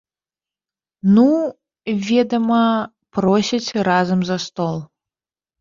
[1.17, 1.25] Ну,
[2.09, 2.63] ведама,
[3.19, 4.75] просяць разам за стол.